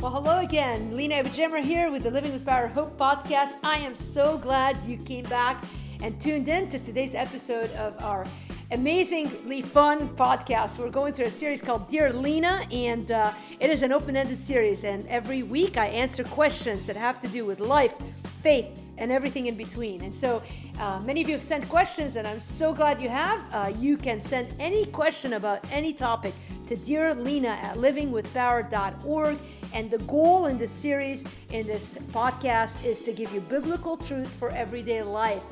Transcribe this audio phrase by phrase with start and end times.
[0.00, 0.96] Well, hello again.
[0.96, 3.56] Lina AbuJamra here with the Living with Power Hope podcast.
[3.62, 5.62] I am so glad you came back
[6.02, 8.24] and tuned in to today's episode of our
[8.72, 10.78] amazingly fun podcast.
[10.78, 14.40] We're going through a series called Dear Lina, and uh, it is an open ended
[14.40, 14.84] series.
[14.84, 17.94] And every week I answer questions that have to do with life,
[18.42, 20.02] faith, and everything in between.
[20.02, 20.42] And so
[20.78, 23.40] uh, many of you have sent questions, and I'm so glad you have.
[23.52, 26.32] Uh, you can send any question about any topic
[26.68, 29.38] to Dear Lina at livingwithpower.org.
[29.72, 34.32] And the goal in this series, in this podcast, is to give you biblical truth
[34.36, 35.42] for everyday life.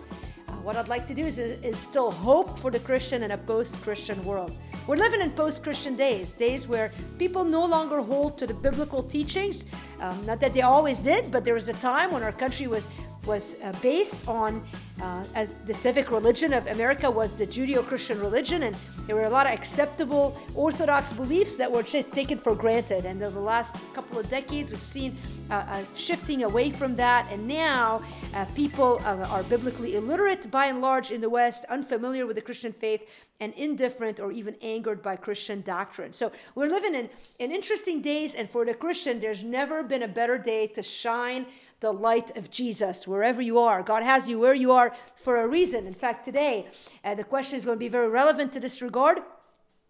[0.48, 3.80] Uh, what I'd like to do is instill hope for the Christian in a post
[3.82, 4.56] Christian world.
[4.86, 9.02] We're living in post Christian days, days where people no longer hold to the biblical
[9.02, 9.66] teachings.
[10.00, 12.88] Um, not that they always did, but there was a time when our country was
[13.26, 14.64] was uh, based on
[15.02, 18.76] uh, as the civic religion of America was the Judeo-Christian religion, and
[19.08, 23.06] there were a lot of acceptable Orthodox beliefs that were just taken for granted.
[23.06, 25.16] And in the last couple of decades, we've seen
[25.50, 28.02] uh, shifting away from that, and now
[28.34, 32.42] uh, people uh, are biblically illiterate by and large in the West, unfamiliar with the
[32.42, 33.02] Christian faith,
[33.40, 36.12] and indifferent or even angered by Christian doctrine.
[36.12, 40.08] So we're living in, in interesting days, and for the Christian, there's never been a
[40.08, 41.46] better day to shine
[41.80, 43.82] the light of Jesus wherever you are.
[43.82, 45.86] God has you where you are for a reason.
[45.86, 46.66] In fact, today,
[47.04, 49.20] uh, the question is going to be very relevant to this regard.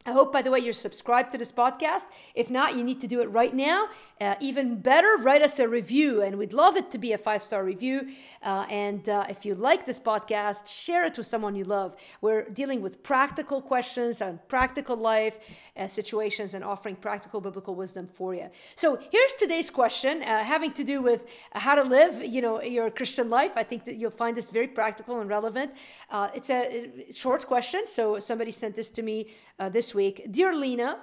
[0.09, 2.07] I hope, by the way, you're subscribed to this podcast.
[2.35, 3.89] If not, you need to do it right now.
[4.19, 7.43] Uh, even better, write us a review, and we'd love it to be a five
[7.43, 8.09] star review.
[8.43, 11.95] Uh, and uh, if you like this podcast, share it with someone you love.
[12.23, 15.39] We're dealing with practical questions on practical life
[15.77, 18.49] uh, situations and offering practical biblical wisdom for you.
[18.77, 22.91] So here's today's question, uh, having to do with how to live, you know, your
[22.91, 23.53] Christian life.
[23.57, 25.73] I think that you'll find this very practical and relevant.
[26.11, 29.27] Uh, it's a short question, so somebody sent this to me
[29.59, 30.99] this week, dear Lina.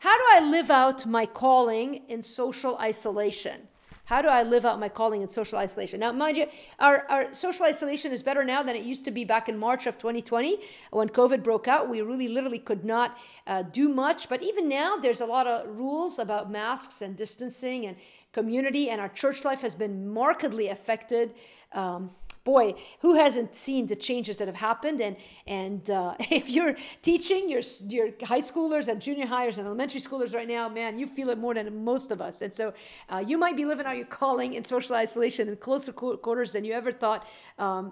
[0.00, 3.68] How do I live out my calling in social isolation?
[4.08, 6.00] How do I live out my calling in social isolation?
[6.00, 6.46] Now, mind you,
[6.78, 9.86] our, our social isolation is better now than it used to be back in March
[9.86, 10.60] of 2020
[10.92, 11.90] when COVID broke out.
[11.90, 14.30] We really literally could not uh, do much.
[14.30, 17.98] But even now, there's a lot of rules about masks and distancing and
[18.32, 21.34] community, and our church life has been markedly affected.
[21.72, 22.10] Um,
[22.48, 25.00] boy, who hasn't seen the changes that have happened?
[25.06, 25.16] And
[25.46, 27.62] and uh, if you're teaching your
[27.96, 31.38] your high schoolers and junior hires and elementary schoolers right now, man, you feel it
[31.46, 32.36] more than most of us.
[32.44, 32.66] And so
[33.12, 35.92] uh, you might be living out your calling in social isolation in closer
[36.26, 37.20] quarters than you ever thought
[37.58, 37.82] um,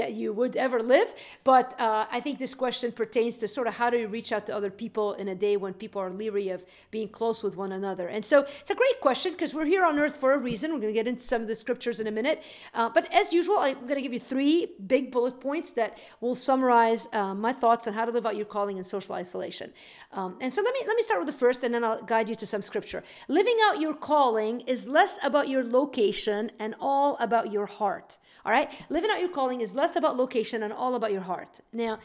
[0.00, 1.08] that you would ever live.
[1.44, 4.44] But uh, I think this question pertains to sort of how do you reach out
[4.48, 7.72] to other people in a day when people are leery of being close with one
[7.80, 8.06] another.
[8.08, 10.66] And so it's a great question because we're here on earth for a reason.
[10.72, 12.38] We're going to get into some of the scriptures in a minute.
[12.72, 16.34] Uh, but as usual, I'm going to give you three big bullet points that will
[16.34, 19.72] summarize uh, my thoughts on how to live out your calling in social isolation.
[20.12, 22.28] Um, and so let me let me start with the first, and then I'll guide
[22.28, 23.02] you to some scripture.
[23.28, 28.18] Living out your calling is less about your location and all about your heart.
[28.44, 31.60] All right, living out your calling is less about location and all about your heart.
[31.72, 31.98] Now.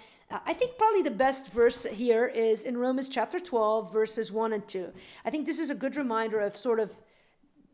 [0.46, 4.66] I think probably the best verse here is in Romans chapter 12, verses 1 and
[4.66, 4.94] 2.
[5.26, 6.96] I think this is a good reminder of sort of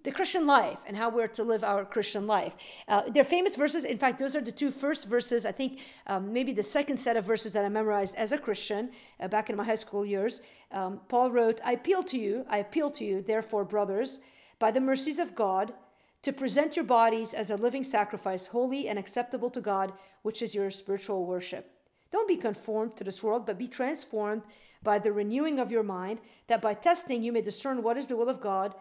[0.07, 2.55] the Christian life and how we're to live our Christian life.
[2.87, 3.83] Uh, they're famous verses.
[3.83, 7.17] In fact, those are the two first verses, I think, um, maybe the second set
[7.17, 10.39] of verses that I memorized as a Christian uh, back in my high school years.
[10.71, 14.21] Um, Paul wrote, I appeal to you, I appeal to you, therefore, brothers,
[14.59, 15.73] by the mercies of God,
[16.21, 19.91] to present your bodies as a living sacrifice, holy and acceptable to God,
[20.21, 21.69] which is your spiritual worship.
[22.13, 24.43] Don't be conformed to this world, but be transformed
[24.81, 28.15] by the renewing of your mind, that by testing you may discern what is the
[28.15, 28.73] will of God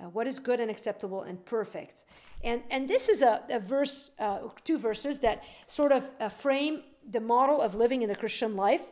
[0.00, 2.04] uh, what is good and acceptable and perfect.
[2.42, 6.82] And, and this is a, a verse, uh, two verses that sort of uh, frame
[7.08, 8.82] the model of living in the Christian life.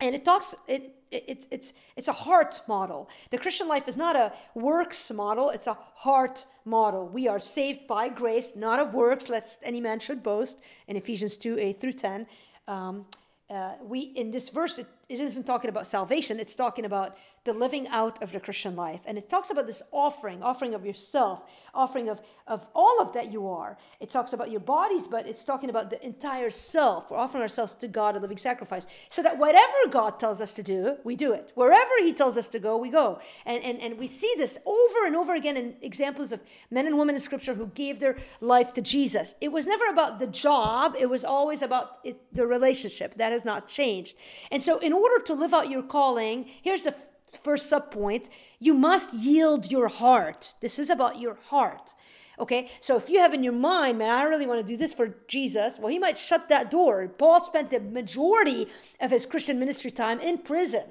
[0.00, 3.08] And it talks, it, it, it's, it's, it's a heart model.
[3.30, 7.08] The Christian life is not a works model, it's a heart model.
[7.08, 11.36] We are saved by grace, not of works, lest any man should boast, in Ephesians
[11.36, 12.26] 2 8 through 10.
[12.68, 13.06] Um,
[13.50, 17.16] uh, we in this verse it, it isn't talking about salvation it's talking about
[17.48, 19.02] the living out of the christian life.
[19.06, 23.32] And it talks about this offering offering of yourself offering of, of all of that
[23.32, 23.78] you are.
[24.00, 27.10] It talks about your bodies but it's talking about the entire self.
[27.10, 30.62] We're offering ourselves to god a living sacrifice so that whatever god tells us to
[30.62, 31.50] do we do it.
[31.54, 33.18] Wherever he tells us to go we go.
[33.46, 36.98] And and, and we see this over and over again in examples of men and
[36.98, 39.34] women in scripture who gave their life to jesus.
[39.40, 40.96] It was never about the job.
[41.00, 43.14] It was always about it, the relationship.
[43.14, 44.16] That has not changed.
[44.50, 46.94] And so in order to live out your calling, here's the
[47.36, 50.54] first subpoint you must yield your heart.
[50.60, 51.94] This is about your heart.
[52.40, 54.94] Okay, so if you have in your mind, man, I really want to do this
[54.94, 57.08] for Jesus, well, he might shut that door.
[57.08, 58.68] Paul spent the majority
[59.00, 60.84] of his Christian ministry time in prison.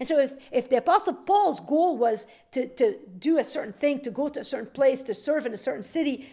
[0.00, 4.00] And so, if, if the Apostle Paul's goal was to, to do a certain thing,
[4.00, 6.26] to go to a certain place, to serve in a certain city,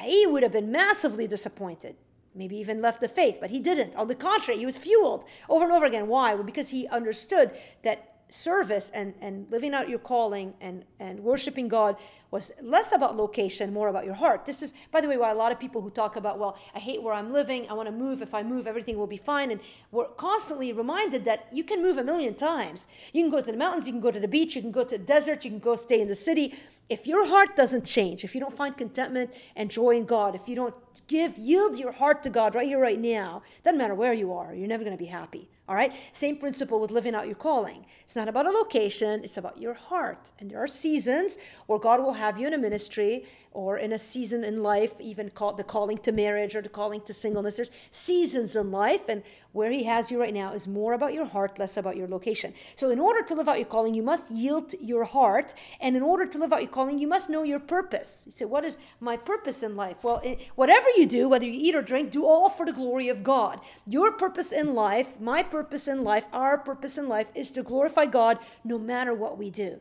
[0.00, 1.96] he would have been massively disappointed.
[2.34, 3.94] Maybe even left the faith, but he didn't.
[3.96, 6.06] On the contrary, he was fueled over and over again.
[6.06, 6.34] Why?
[6.34, 7.52] Well, because he understood
[7.82, 11.96] that service and, and living out your calling and, and worshiping God
[12.32, 14.44] was less about location, more about your heart.
[14.44, 16.80] This is, by the way, why a lot of people who talk about, well, I
[16.80, 18.20] hate where I'm living, I want to move.
[18.20, 19.52] If I move, everything will be fine.
[19.52, 19.60] And
[19.92, 22.88] we're constantly reminded that you can move a million times.
[23.12, 24.84] You can go to the mountains, you can go to the beach, you can go
[24.84, 26.54] to the desert, you can go stay in the city.
[26.88, 30.48] If your heart doesn't change, if you don't find contentment and joy in God, if
[30.48, 30.74] you don't
[31.06, 34.52] give, yield your heart to God right here, right now, doesn't matter where you are,
[34.54, 35.48] you're never going to be happy.
[35.68, 35.92] All right?
[36.12, 37.86] Same principle with living out your calling.
[38.02, 40.32] It's not about a location, it's about your heart.
[40.38, 43.26] And there are seasons where God will have you in a ministry
[43.56, 47.00] or in a season in life, even called the calling to marriage or the calling
[47.00, 47.56] to singleness.
[47.56, 49.22] There's seasons in life, and
[49.52, 52.52] where He has you right now is more about your heart, less about your location.
[52.74, 55.54] So, in order to live out your calling, you must yield your heart.
[55.80, 58.24] And in order to live out your calling, you must know your purpose.
[58.26, 60.04] You say, What is my purpose in life?
[60.04, 60.22] Well,
[60.54, 63.60] whatever you do, whether you eat or drink, do all for the glory of God.
[63.86, 68.04] Your purpose in life, my purpose in life, our purpose in life is to glorify
[68.04, 69.80] God no matter what we do.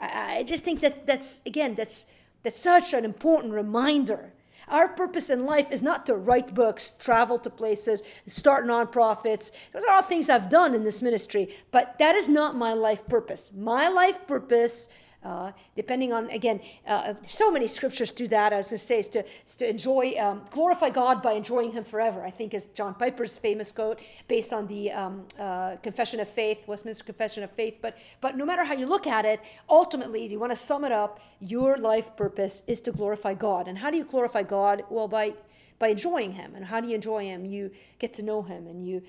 [0.00, 2.06] I, I just think that that's, again, that's
[2.42, 4.32] that's such an important reminder.
[4.68, 9.50] Our purpose in life is not to write books, travel to places, start nonprofits.
[9.72, 13.06] Those are all things I've done in this ministry, but that is not my life
[13.08, 13.52] purpose.
[13.52, 14.88] My life purpose
[15.24, 18.98] uh, depending on again uh, so many scriptures do that i was going to say
[18.98, 22.66] is to, is to enjoy um, glorify god by enjoying him forever i think is
[22.68, 27.50] john piper's famous quote based on the um, uh, confession of faith westminster confession of
[27.50, 30.84] faith but but no matter how you look at it ultimately you want to sum
[30.84, 34.82] it up your life purpose is to glorify god and how do you glorify god
[34.90, 35.34] well by
[35.80, 36.54] by enjoying him.
[36.54, 37.44] And how do you enjoy him?
[37.44, 39.02] You get to know him and you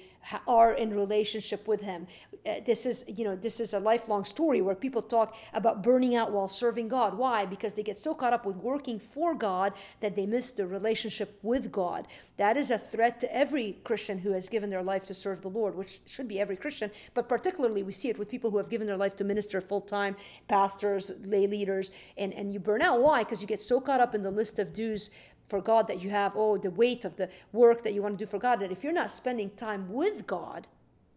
[0.48, 2.08] are in relationship with him.
[2.46, 6.01] Uh, this is, you know, this is a lifelong story where people talk about burning
[6.16, 7.18] out while serving God.
[7.18, 7.46] Why?
[7.46, 11.40] Because they get so caught up with working for God that they miss the relationship
[11.42, 12.08] with God.
[12.38, 15.50] That is a threat to every Christian who has given their life to serve the
[15.50, 18.70] Lord, which should be every Christian, but particularly we see it with people who have
[18.70, 20.16] given their life to minister full time,
[20.48, 23.02] pastors, lay leaders, and, and you burn out.
[23.02, 23.24] Why?
[23.24, 25.12] Because you get so caught up in the list of dues
[25.48, 28.26] for God that you have, oh, the weight of the work that you want to
[28.26, 30.66] do for God, that if you're not spending time with God,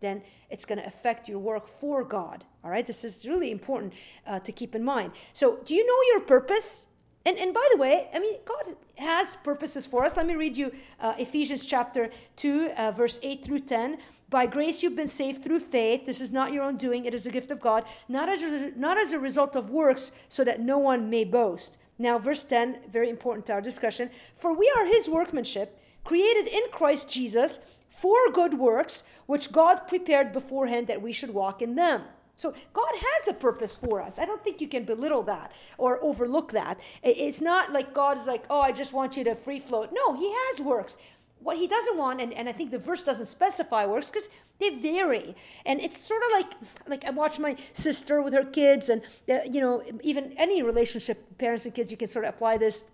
[0.04, 2.44] then it's going to affect your work for God.
[2.62, 3.94] All right, this is really important
[4.26, 5.12] uh, to keep in mind.
[5.32, 6.88] So, do you know your purpose?
[7.26, 10.16] And, and by the way, I mean, God has purposes for us.
[10.16, 13.98] Let me read you uh, Ephesians chapter 2, uh, verse 8 through 10.
[14.28, 16.04] By grace you've been saved through faith.
[16.04, 18.72] This is not your own doing, it is a gift of God, not as a,
[18.76, 21.78] not as a result of works, so that no one may boast.
[21.98, 24.10] Now, verse 10, very important to our discussion.
[24.34, 27.60] For we are his workmanship, created in Christ Jesus
[27.94, 32.02] for good works, which God prepared beforehand that we should walk in them.
[32.36, 34.18] So God has a purpose for us.
[34.18, 36.80] I don't think you can belittle that or overlook that.
[37.04, 39.90] It's not like God is like, oh, I just want you to free float.
[39.92, 40.96] No, He has works
[41.44, 44.70] what he doesn't want, and, and I think the verse doesn't specify works because they
[44.70, 45.36] vary.
[45.66, 46.52] And it's sort of like
[46.88, 51.38] like I watch my sister with her kids, and uh, you know, even any relationship,
[51.38, 52.84] parents and kids, you can sort of apply this.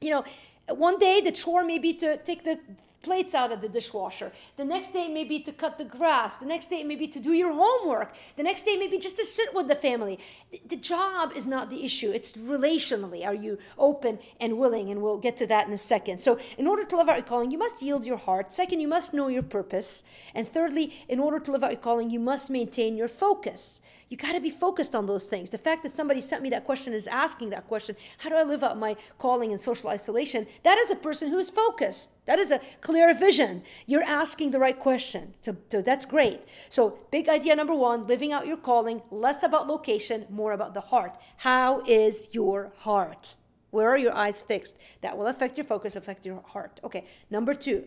[0.00, 0.24] You know,
[0.68, 2.58] one day the chore may be to take the
[3.06, 4.32] plates out of the dishwasher.
[4.56, 6.34] The next day may be to cut the grass.
[6.34, 8.12] The next day may be to do your homework.
[8.34, 10.18] The next day may be just to sit with the family.
[10.66, 12.10] The job is not the issue.
[12.10, 13.24] It's relationally.
[13.24, 14.90] Are you open and willing?
[14.90, 16.18] And we'll get to that in a second.
[16.18, 18.52] So, in order to live out your calling, you must yield your heart.
[18.52, 20.02] Second, you must know your purpose.
[20.34, 23.82] And thirdly, in order to live out your calling, you must maintain your focus.
[24.08, 25.50] You got to be focused on those things.
[25.50, 28.44] The fact that somebody sent me that question is asking that question how do I
[28.44, 30.46] live out my calling in social isolation?
[30.62, 32.10] That is a person who is focused.
[32.26, 32.60] That is a
[32.96, 33.62] clear vision.
[33.84, 35.34] You're asking the right question.
[35.42, 36.40] So, so that's great.
[36.70, 40.80] So, big idea number one living out your calling, less about location, more about the
[40.80, 41.18] heart.
[41.48, 43.36] How is your heart?
[43.70, 44.78] Where are your eyes fixed?
[45.02, 46.80] That will affect your focus, affect your heart.
[46.82, 47.84] Okay, number two,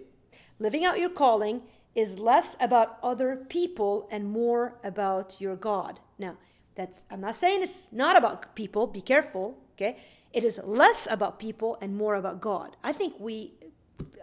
[0.59, 1.63] living out your calling
[1.95, 5.99] is less about other people and more about your God.
[6.19, 6.37] Now,
[6.75, 9.97] that's I'm not saying it's not about people, be careful, okay?
[10.31, 12.75] It is less about people and more about God.
[12.83, 13.55] I think we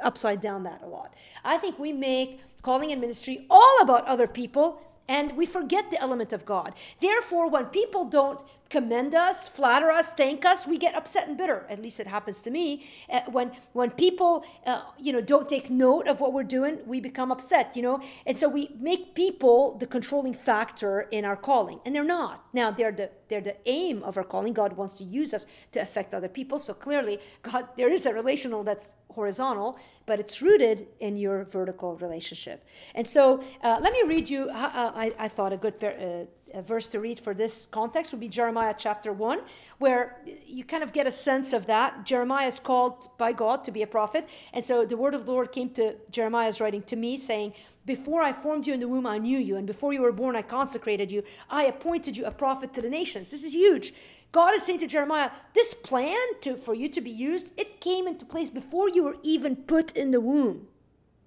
[0.03, 1.15] upside down that a lot.
[1.45, 6.01] I think we make calling and ministry all about other people and we forget the
[6.01, 6.75] element of God.
[7.01, 11.67] Therefore, when people don't commend us, flatter us, thank us, we get upset and bitter.
[11.69, 12.87] At least it happens to me.
[13.11, 17.01] Uh, when when people, uh, you know, don't take note of what we're doing, we
[17.01, 17.77] become upset.
[17.77, 22.05] You know, and so we make people the controlling factor in our calling, and they're
[22.05, 22.47] not.
[22.53, 24.53] Now they're the they're the aim of our calling.
[24.53, 26.59] God wants to use us to affect other people.
[26.59, 31.97] So clearly, God, there is a relational that's horizontal, but it's rooted in your vertical
[31.97, 32.65] relationship.
[32.95, 34.51] And so, uh, let me read you.
[34.51, 35.83] Uh, I, I, thought a good.
[35.83, 36.25] Uh, uh,
[36.63, 39.41] verse to read for this context would be Jeremiah chapter 1,
[39.79, 42.05] where you kind of get a sense of that.
[42.05, 44.29] Jeremiah is called by God to be a prophet.
[44.53, 47.53] And so the word of the Lord came to Jeremiah's writing to me, saying,
[47.85, 49.57] Before I formed you in the womb, I knew you.
[49.57, 51.23] And before you were born, I consecrated you.
[51.51, 53.31] I appointed you a prophet to the nations.
[53.31, 53.93] This is huge.
[54.33, 58.07] God is saying to Jeremiah, this plan to, for you to be used, it came
[58.07, 60.69] into place before you were even put in the womb.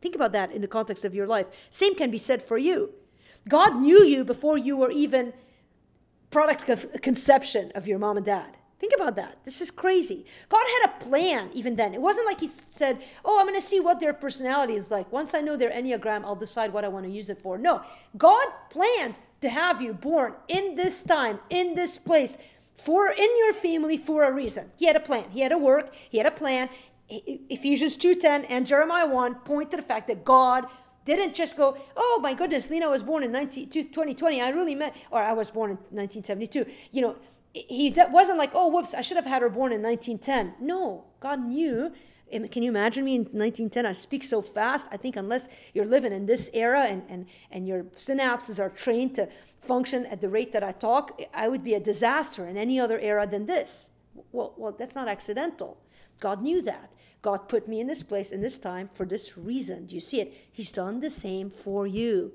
[0.02, 1.48] Think about that in the context of your life.
[1.70, 2.94] Same can be said for you.
[3.48, 5.34] God knew you before you were even
[6.30, 8.58] product of conception of your mom and dad.
[8.80, 9.40] Think about that.
[9.44, 10.26] This is crazy.
[10.48, 11.94] God had a plan even then.
[11.94, 15.12] It wasn't like He said, Oh, I'm going to see what their personality is like.
[15.12, 17.58] Once I know their Enneagram, I'll decide what I want to use it for.
[17.58, 17.82] No,
[18.18, 22.38] God planned to have you born in this time, in this place,
[22.78, 24.72] for in your family for a reason.
[24.78, 25.26] He had a plan.
[25.32, 25.94] He had a work.
[26.10, 26.70] He had a plan.
[27.10, 30.68] Ephesians 2:10 and Jeremiah 1 point to the fact that God
[31.16, 34.42] didn't just go, oh my goodness, Lina was born in 19, 2020.
[34.42, 36.66] I really meant, or I was born in 1972.
[36.92, 37.16] You know,
[37.54, 40.66] he wasn't like, oh, whoops, I should have had her born in 1910.
[40.66, 41.92] No, God knew.
[42.32, 43.88] Can you imagine me in 1910?
[43.88, 44.88] I speak so fast.
[44.92, 49.16] I think unless you're living in this era and, and, and your synapses are trained
[49.16, 49.28] to
[49.60, 53.00] function at the rate that I talk, I would be a disaster in any other
[53.00, 53.90] era than this.
[54.32, 55.78] Well, well, that's not accidental.
[56.20, 56.92] God knew that.
[57.22, 59.86] God put me in this place in this time for this reason.
[59.86, 60.34] Do you see it?
[60.52, 62.34] He's done the same for you.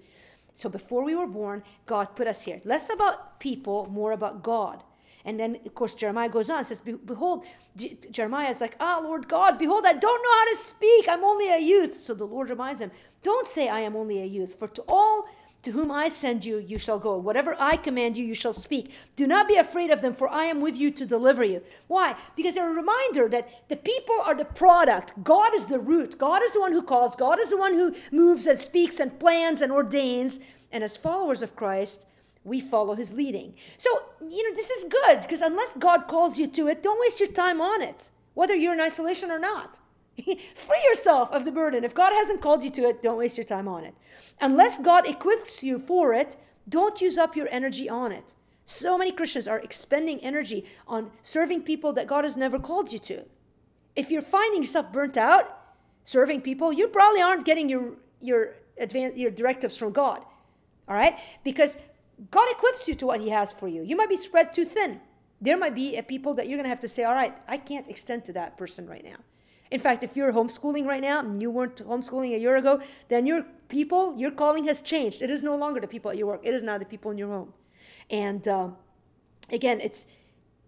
[0.55, 2.61] So before we were born, God put us here.
[2.65, 4.83] Less about people, more about God.
[5.25, 7.47] And then, of course, Jeremiah goes on and says, Behold,
[8.11, 11.09] Jeremiah is like, Ah, Lord God, behold, I don't know how to speak.
[11.09, 12.03] I'm only a youth.
[12.03, 12.91] So the Lord reminds him,
[13.23, 15.27] Don't say I am only a youth, for to all
[15.65, 17.17] to whom I send you, you shall go.
[17.17, 18.93] Whatever I command you, you shall speak.
[19.17, 21.63] Do not be afraid of them, for I am with you to deliver you.
[21.87, 22.17] Why?
[22.37, 25.25] Because they're a reminder that the people are the product.
[25.25, 26.19] God is the root.
[26.19, 27.17] God is the one who calls.
[27.17, 30.41] God is the one who moves and speaks and plans and ordains.
[30.71, 32.07] And as followers of Christ,
[32.45, 33.55] we follow his leading.
[33.79, 33.91] So,
[34.21, 37.33] you know, this is good because unless God calls you to it, don't waste your
[37.33, 39.81] time on it, whether you're in isolation or not.
[40.55, 41.85] Free yourself of the burden.
[41.85, 43.95] If God hasn't called you to it, don't waste your time on it.
[44.41, 46.37] Unless God equips you for it,
[46.69, 48.35] don't use up your energy on it.
[48.65, 52.99] So many Christians are expending energy on serving people that God has never called you
[53.01, 53.25] to.
[53.95, 55.59] If you're finding yourself burnt out
[56.05, 60.25] serving people, you probably aren't getting your your advan- your directives from God.
[60.89, 61.19] All right?
[61.43, 61.77] Because
[62.31, 63.83] God equips you to what he has for you.
[63.83, 65.01] You might be spread too thin.
[65.41, 67.59] There might be a people that you're going to have to say, "All right, I
[67.59, 69.17] can't extend to that person right now."
[69.75, 73.27] In fact, if you're homeschooling right now and you weren't homeschooling a year ago, then
[73.27, 75.21] your people, your calling has changed.
[75.21, 76.43] It is no longer the people at your work.
[76.45, 77.53] It is now the people in your home.
[78.09, 78.69] And uh,
[79.51, 80.07] again, it's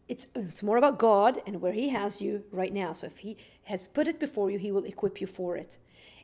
[0.08, 2.92] it's it's more about God and where He has you right now.
[2.92, 3.36] So if He
[3.70, 5.78] has put it before you, He will equip you for it.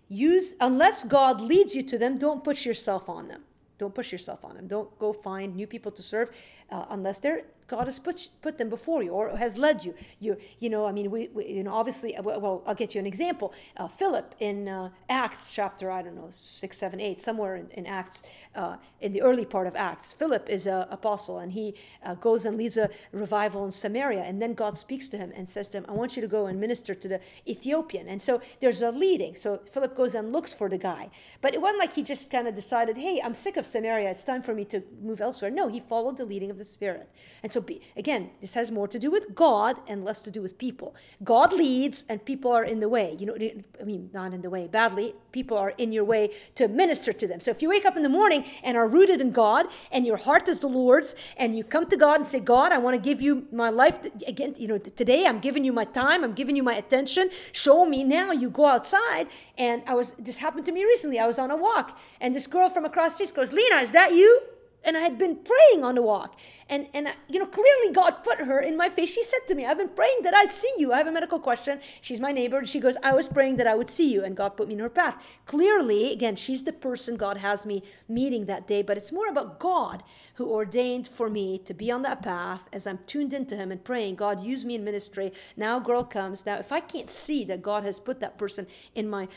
[0.09, 3.43] Use unless God leads you to them, don't push yourself on them.
[3.79, 4.67] Don't push yourself on them.
[4.67, 6.31] Don't go find new people to serve
[6.73, 9.95] uh, unless they're God has put put them before you or has led you.
[10.21, 13.01] You you know I mean we, we you know obviously uh, well I'll get you
[13.01, 13.55] an example.
[13.79, 17.87] Uh, Philip in uh, Acts chapter I don't know six seven eight somewhere in, in
[17.87, 18.25] Acts
[18.55, 20.13] uh, in the early part of Acts.
[20.13, 21.75] Philip is an apostle and he
[22.05, 25.49] uh, goes and leads a revival in Samaria and then God speaks to him and
[25.49, 28.43] says to him I want you to go and minister to the Ethiopian and so
[28.61, 29.35] there's a leading.
[29.35, 31.09] So Philip goes and looks for the guy,
[31.41, 34.25] but it wasn't like he just kind of decided hey I'm sick of Samaria it's
[34.25, 35.51] time for me to move elsewhere.
[35.51, 37.09] No, he followed the leading of the Spirit
[37.43, 40.41] and so be, again, this has more to do with God and less to do
[40.41, 40.95] with people.
[41.25, 43.17] God leads and people are in the way.
[43.19, 43.37] You know,
[43.81, 45.15] I mean, not in the way badly.
[45.33, 47.41] People are in your way to minister to them.
[47.41, 50.17] So if you wake up in the morning and are rooted in God and your
[50.17, 53.01] heart is the Lord's and you come to God and say, God, I want to
[53.01, 56.55] give you my life again, you know, today I'm giving you my time, I'm giving
[56.55, 57.31] you my attention.
[57.51, 58.31] Show me now.
[58.31, 59.27] You go outside
[59.59, 61.19] and I was, this happened to me recently.
[61.19, 63.93] I was on a walk and this girl from across the street goes, Lina, is
[63.93, 64.43] that you?
[64.85, 66.39] And I had been praying on the walk.
[66.69, 69.13] And, and you know, clearly God put her in my face.
[69.13, 70.93] She said to me, I've been praying that I see you.
[70.93, 71.81] I have a medical question.
[72.01, 72.59] She's my neighbor.
[72.59, 74.25] And she goes, I was praying that I would see you.
[74.25, 75.23] And God put me in her path.
[75.47, 78.83] Clearly, again, she's the person God has me meeting that day.
[78.83, 80.03] But it's more about God
[80.35, 83.85] who ordained for me to be on that path as I'm tuned into Him and
[83.85, 85.33] praying, God, use me in ministry.
[85.57, 86.47] Now, girl comes.
[86.47, 89.29] Now, if I can't see that God has put that person in my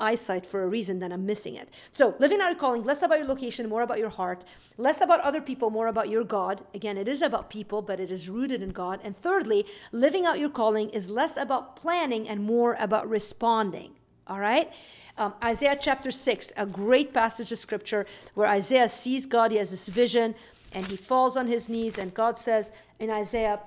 [0.00, 1.70] eyesight for a reason, then I'm missing it.
[1.90, 4.44] So, living out your calling, less about your location, more about your heart,
[4.78, 6.64] less about other people, more about your God.
[6.74, 9.00] Again, it is about people, but it is rooted in God.
[9.02, 13.92] And thirdly, living out your calling is less about planning and more about responding.
[14.26, 14.70] All right?
[15.18, 19.70] Um, Isaiah chapter 6, a great passage of scripture where Isaiah sees God, he has
[19.70, 20.34] this vision,
[20.74, 23.60] and he falls on his knees, and God says in Isaiah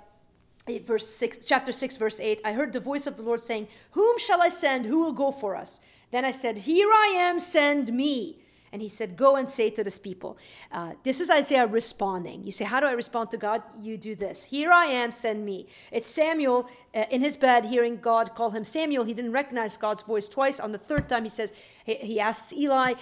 [0.84, 4.17] verse 6 chapter 6 verse 8 i heard the voice of the lord saying whom
[4.17, 5.79] shall i send who will go for us
[6.12, 8.39] then i said here i am send me
[8.75, 10.38] and he said, Go and say to this people.
[10.69, 12.43] Uh, this is Isaiah responding.
[12.43, 13.63] You say, How do I respond to God?
[13.79, 14.43] You do this.
[14.43, 15.67] Here I am, send me.
[15.93, 19.05] It's Samuel uh, in his bed hearing God call him Samuel.
[19.05, 20.60] He didn't recognize God's voice twice.
[20.60, 21.53] On the third time, he says,
[21.86, 22.96] he, asks Eli,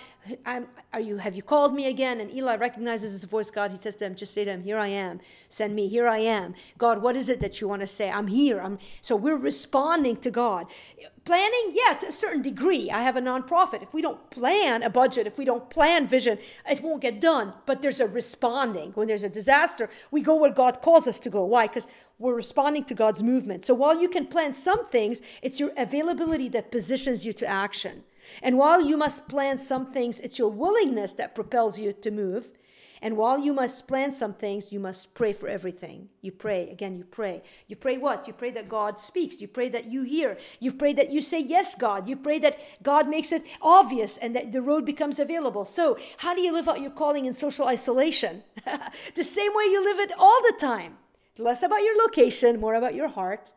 [0.45, 1.17] "Are you?
[1.17, 3.49] Have you called me again?" And Eli recognizes his voice.
[3.49, 5.21] God, he says to him, "Just say to him, Here I am.
[5.47, 5.87] Send me.
[5.87, 6.53] Here I am.
[6.77, 8.11] God, what is it that you want to say?
[8.11, 8.59] I'm here.
[8.59, 10.67] I'm." So we're responding to God.
[11.23, 12.91] Planning, yeah, to a certain degree.
[12.91, 13.81] I have a nonprofit.
[13.81, 16.37] If we don't plan a budget, if we don't plan vision,
[16.69, 17.53] it won't get done.
[17.65, 18.91] But there's a responding.
[18.91, 21.45] When there's a disaster, we go where God calls us to go.
[21.45, 21.67] Why?
[21.67, 21.87] Because
[22.19, 23.63] we're responding to God's movement.
[23.63, 28.03] So while you can plan some things, it's your availability that positions you to action.
[28.41, 32.53] And while you must plan some things, it's your willingness that propels you to move.
[33.03, 36.07] And while you must plan some things, you must pray for everything.
[36.21, 36.69] You pray.
[36.69, 37.43] Again, you pray.
[37.67, 38.27] You pray what?
[38.27, 39.41] You pray that God speaks.
[39.41, 40.37] You pray that you hear.
[40.61, 42.07] You pray that you say, Yes, God.
[42.07, 45.65] You pray that God makes it obvious and that the road becomes available.
[45.65, 48.43] So, how do you live out your calling in social isolation?
[49.15, 50.97] the same way you live it all the time.
[51.37, 53.51] Less about your location, more about your heart.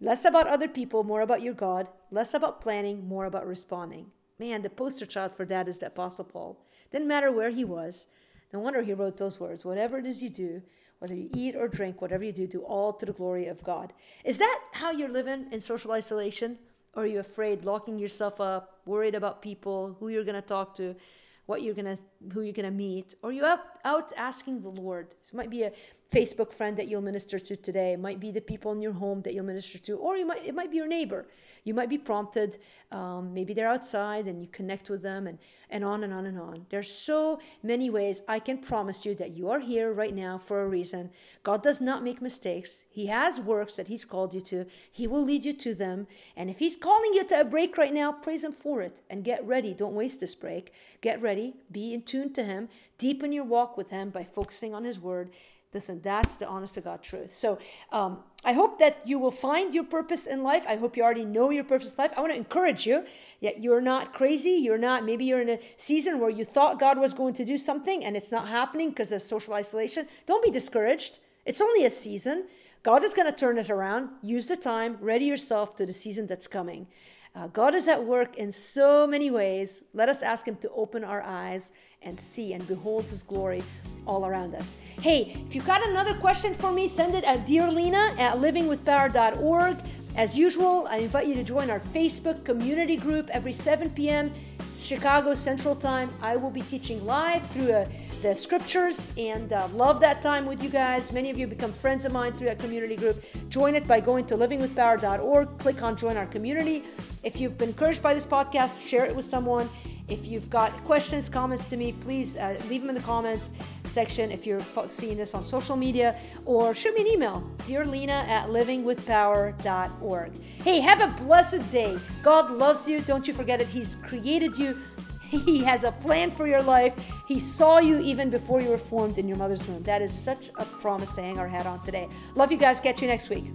[0.00, 1.88] Less about other people, more about your God.
[2.10, 4.10] Less about planning, more about responding.
[4.38, 6.60] Man, the poster child for that is the Apostle Paul.
[6.92, 8.08] Didn't matter where he was.
[8.52, 9.64] No wonder he wrote those words.
[9.64, 10.62] Whatever it is you do,
[10.98, 13.92] whether you eat or drink, whatever you do, do all to the glory of God.
[14.24, 16.58] Is that how you're living in social isolation?
[16.94, 20.74] Or are you afraid, locking yourself up, worried about people, who you're going to talk
[20.76, 20.96] to,
[21.44, 23.14] what you're going to, who you're going to meet?
[23.22, 25.08] Or are you out, out asking the Lord?
[25.26, 25.72] It might be a
[26.12, 27.92] Facebook friend that you'll minister to today.
[27.94, 30.46] It might be the people in your home that you'll minister to, or you might
[30.46, 31.26] it might be your neighbor.
[31.64, 32.58] You might be prompted.
[32.92, 36.38] Um, maybe they're outside and you connect with them, and and on and on and
[36.38, 36.64] on.
[36.70, 38.22] There's so many ways.
[38.28, 41.10] I can promise you that you are here right now for a reason.
[41.42, 42.84] God does not make mistakes.
[42.88, 44.66] He has works that He's called you to.
[44.92, 46.06] He will lead you to them.
[46.36, 49.24] And if He's calling you to a break right now, praise Him for it and
[49.24, 49.74] get ready.
[49.74, 50.72] Don't waste this break.
[51.00, 51.54] Get ready.
[51.72, 52.68] Be in tune to Him.
[52.98, 55.30] Deepen your walk with Him by focusing on His Word
[55.76, 57.34] Listen, that's the honest to God truth.
[57.34, 57.58] So
[57.92, 60.64] um, I hope that you will find your purpose in life.
[60.66, 62.12] I hope you already know your purpose in life.
[62.16, 63.04] I want to encourage you
[63.42, 64.52] that you're not crazy.
[64.52, 67.58] You're not, maybe you're in a season where you thought God was going to do
[67.58, 70.06] something and it's not happening because of social isolation.
[70.26, 71.18] Don't be discouraged.
[71.44, 72.46] It's only a season.
[72.82, 74.08] God is going to turn it around.
[74.22, 76.86] Use the time, ready yourself to the season that's coming.
[77.34, 79.84] Uh, God is at work in so many ways.
[79.92, 81.72] Let us ask Him to open our eyes
[82.06, 83.62] and see and behold His glory
[84.06, 84.76] all around us.
[85.00, 89.76] Hey, if you've got another question for me, send it at dearlina at livingwithpower.org.
[90.16, 94.32] As usual, I invite you to join our Facebook community group every 7 p.m.
[94.74, 96.08] Chicago Central Time.
[96.22, 97.84] I will be teaching live through uh,
[98.22, 101.12] the scriptures and uh, love that time with you guys.
[101.12, 103.22] Many of you become friends of mine through that community group.
[103.50, 105.58] Join it by going to livingwithpower.org.
[105.58, 106.84] Click on join our community.
[107.22, 109.68] If you've been encouraged by this podcast, share it with someone.
[110.08, 113.52] If you've got questions, comments to me, please uh, leave them in the comments
[113.84, 118.48] section if you're seeing this on social media or shoot me an email, dearlina at
[118.48, 120.32] livingwithpower.org.
[120.62, 121.98] Hey, have a blessed day.
[122.22, 123.00] God loves you.
[123.00, 123.66] Don't you forget it.
[123.66, 124.78] He's created you.
[125.28, 126.94] He has a plan for your life.
[127.26, 129.82] He saw you even before you were formed in your mother's womb.
[129.82, 132.06] That is such a promise to hang our hat on today.
[132.36, 132.80] Love you guys.
[132.80, 133.46] Catch you next week.